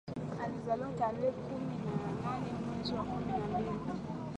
[0.43, 3.71] Alizaliwa tarehe kumi na nane mwezi wa kumi na mbili